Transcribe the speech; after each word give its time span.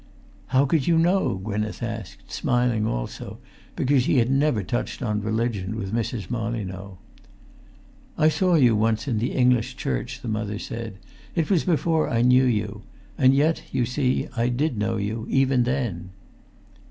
"How 0.47 0.65
could 0.65 0.87
you 0.87 0.97
know?" 0.97 1.35
Gwynneth 1.43 1.83
asked, 1.83 2.31
smiling 2.31 2.87
also, 2.87 3.37
because 3.75 4.01
she 4.01 4.17
had 4.17 4.31
never 4.31 4.63
touched 4.63 5.03
on 5.03 5.21
religion 5.21 5.75
with 5.75 5.93
Mrs. 5.93 6.27
Molyneux. 6.27 6.97
"I 8.17 8.27
saw 8.27 8.55
you 8.55 8.75
once 8.75 9.07
in 9.07 9.19
the 9.19 9.33
English 9.33 9.75
church," 9.77 10.21
the 10.21 10.27
Mother 10.27 10.57
said. 10.57 10.97
"It 11.35 11.51
was 11.51 11.65
before 11.65 12.09
I 12.09 12.23
knew 12.23 12.45
you; 12.45 12.81
and 13.15 13.35
yet, 13.35 13.61
you 13.71 13.85
see, 13.85 14.27
I 14.35 14.49
did 14.49 14.75
know 14.75 14.97
you, 14.97 15.27
even 15.29 15.65
then!" 15.65 16.09